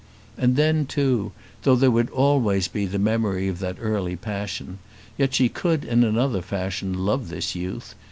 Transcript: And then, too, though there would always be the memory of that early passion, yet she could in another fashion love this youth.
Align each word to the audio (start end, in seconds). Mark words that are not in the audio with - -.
And 0.35 0.55
then, 0.55 0.87
too, 0.87 1.31
though 1.61 1.75
there 1.75 1.91
would 1.91 2.09
always 2.09 2.67
be 2.67 2.87
the 2.87 2.97
memory 2.97 3.47
of 3.47 3.59
that 3.59 3.77
early 3.79 4.15
passion, 4.15 4.79
yet 5.15 5.35
she 5.35 5.47
could 5.47 5.85
in 5.85 6.03
another 6.03 6.41
fashion 6.41 7.05
love 7.05 7.29
this 7.29 7.53
youth. 7.53 7.93